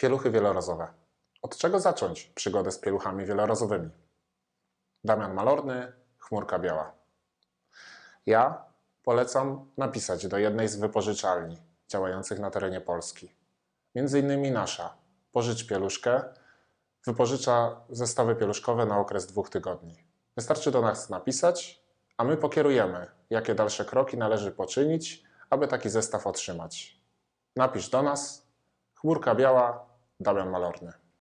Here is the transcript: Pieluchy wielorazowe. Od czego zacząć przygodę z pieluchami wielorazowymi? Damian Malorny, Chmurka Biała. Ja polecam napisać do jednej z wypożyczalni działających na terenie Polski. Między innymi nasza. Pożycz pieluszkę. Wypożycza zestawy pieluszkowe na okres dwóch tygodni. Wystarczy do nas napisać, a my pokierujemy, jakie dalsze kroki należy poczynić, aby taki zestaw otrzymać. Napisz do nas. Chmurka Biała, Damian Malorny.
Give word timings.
Pieluchy 0.00 0.30
wielorazowe. 0.30 0.88
Od 1.42 1.56
czego 1.56 1.80
zacząć 1.80 2.24
przygodę 2.34 2.72
z 2.72 2.78
pieluchami 2.78 3.24
wielorazowymi? 3.26 3.90
Damian 5.04 5.34
Malorny, 5.34 5.92
Chmurka 6.18 6.58
Biała. 6.58 6.92
Ja 8.26 8.64
polecam 9.02 9.70
napisać 9.76 10.26
do 10.26 10.38
jednej 10.38 10.68
z 10.68 10.76
wypożyczalni 10.76 11.56
działających 11.88 12.38
na 12.38 12.50
terenie 12.50 12.80
Polski. 12.80 13.34
Między 13.94 14.20
innymi 14.20 14.50
nasza. 14.50 14.96
Pożycz 15.32 15.66
pieluszkę. 15.66 16.22
Wypożycza 17.06 17.80
zestawy 17.90 18.36
pieluszkowe 18.36 18.86
na 18.86 18.98
okres 18.98 19.26
dwóch 19.26 19.50
tygodni. 19.50 20.04
Wystarczy 20.36 20.70
do 20.70 20.80
nas 20.80 21.10
napisać, 21.10 21.84
a 22.16 22.24
my 22.24 22.36
pokierujemy, 22.36 23.06
jakie 23.30 23.54
dalsze 23.54 23.84
kroki 23.84 24.16
należy 24.16 24.52
poczynić, 24.52 25.24
aby 25.50 25.68
taki 25.68 25.90
zestaw 25.90 26.26
otrzymać. 26.26 27.00
Napisz 27.56 27.88
do 27.88 28.02
nas. 28.02 28.48
Chmurka 28.94 29.34
Biała, 29.34 29.87
Damian 30.20 30.50
Malorny. 30.50 30.92